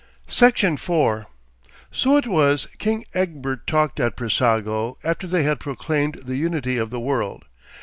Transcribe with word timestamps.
Section 0.27 0.77
4 0.77 1.27
So 1.91 2.17
it 2.17 2.25
was 2.25 2.65
King 2.79 3.05
Egbert 3.13 3.67
talked 3.67 3.99
at 3.99 4.15
Brissago 4.15 4.97
after 5.03 5.27
they 5.27 5.43
had 5.43 5.59
proclaimed 5.59 6.21
the 6.25 6.37
unity 6.37 6.77
of 6.77 6.89
the 6.89 6.99
world. 6.99 7.45